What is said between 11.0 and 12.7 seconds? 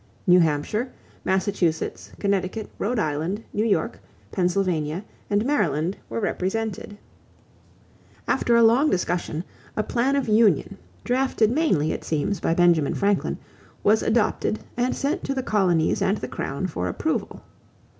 drafted mainly, it seems, by